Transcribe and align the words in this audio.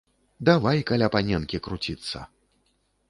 Давай 0.47 0.79
каля 0.91 1.09
паненкі 1.15 1.57
круціцца. 1.67 2.27